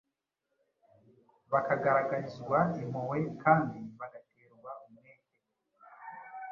[1.51, 5.35] bakagaragarizwa impuhwe kandi bagaterwa umwete,